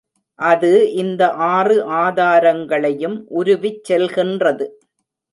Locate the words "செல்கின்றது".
3.89-4.65